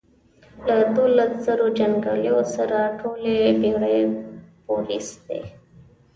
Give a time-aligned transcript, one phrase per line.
[0.67, 3.99] له دوولس زرو جنګیالیو سره ټولې بېړۍ
[4.65, 5.39] پورېستې.